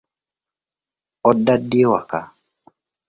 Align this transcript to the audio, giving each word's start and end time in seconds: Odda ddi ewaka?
Odda 1.29 1.55
ddi 1.61 1.79
ewaka? 1.85 2.19